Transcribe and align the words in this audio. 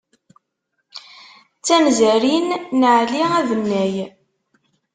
D 1.57 1.61
tanzarin 1.65 2.47
n 2.79 2.81
aɛli 2.91 3.23
abennay. 3.39 3.95